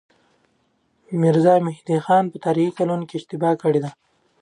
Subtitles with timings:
[1.19, 3.89] ميرزا مهدي خان په تاريخي کلونو کې اشتباه کړې ده.